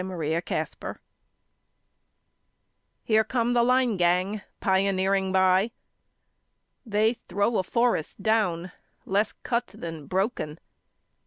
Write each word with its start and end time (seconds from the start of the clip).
THE 0.03 0.07
LINE 0.07 0.39
GANG 0.39 0.95
Here 3.03 3.23
come 3.23 3.53
the 3.53 3.61
line 3.61 3.97
gang 3.97 4.41
pioneering 4.59 5.31
by. 5.31 5.69
They 6.83 7.13
throw 7.29 7.59
a 7.59 7.63
forest 7.63 8.23
down 8.23 8.71
less 9.05 9.31
cut 9.33 9.67
than 9.67 10.07
broken. 10.07 10.57